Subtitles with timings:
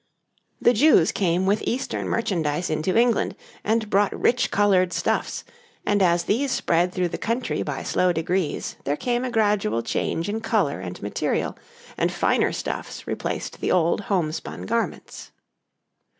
[0.59, 5.43] The Jews came with Eastern merchandise into England, and brought rich coloured stuffs,
[5.85, 10.27] and as these spread through the country by slow degrees, there came a gradual change
[10.27, 11.55] in colour and material,
[11.97, 15.29] and finer stuffs replaced the old homespun garments.